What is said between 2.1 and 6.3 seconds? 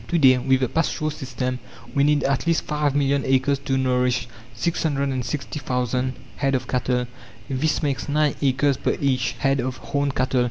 at least five million acres to nourish 660,000